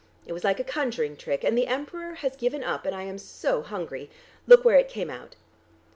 It 0.25 0.33
was 0.33 0.43
like 0.43 0.59
a 0.59 0.63
conjuring 0.63 1.15
trick, 1.15 1.43
and 1.43 1.55
the 1.55 1.67
Emperor 1.67 2.15
has 2.15 2.35
given 2.35 2.63
up, 2.63 2.87
and 2.87 2.95
I 2.95 3.03
am 3.03 3.19
so 3.19 3.61
hungry. 3.61 4.09
Look 4.47 4.65
where 4.65 4.79
it 4.79 4.89
came 4.89 5.11
out." 5.11 5.35